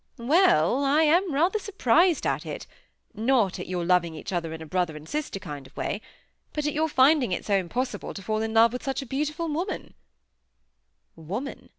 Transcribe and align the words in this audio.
"Well, 0.17 0.83
I 0.83 1.03
am 1.03 1.31
rather 1.31 1.59
surprised 1.59 2.25
at 2.25 2.43
it—not 2.43 3.59
at 3.59 3.67
your 3.67 3.85
loving 3.85 4.15
each 4.15 4.33
other 4.33 4.51
in 4.51 4.59
a 4.59 4.65
brother 4.65 4.95
and 4.97 5.07
sister 5.07 5.37
kind 5.37 5.67
of 5.67 5.77
way—but 5.77 6.65
at 6.65 6.73
your 6.73 6.89
finding 6.89 7.31
it 7.31 7.45
so 7.45 7.53
impossible 7.53 8.15
to 8.15 8.23
fall 8.23 8.41
in 8.41 8.55
love 8.55 8.73
with 8.73 8.81
such 8.81 9.03
a 9.03 9.05
beautiful 9.05 9.47
woman." 9.47 9.93
Woman! 11.15 11.69